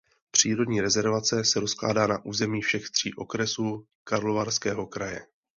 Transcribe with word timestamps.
Přírodní 0.31 0.81
rezervace 0.81 1.45
se 1.45 1.59
rozkládá 1.59 2.07
na 2.07 2.25
území 2.25 2.61
všech 2.61 2.89
tří 2.89 3.13
okresů 3.13 3.85
Karlovarského 4.03 4.87
kraje. 4.87 5.25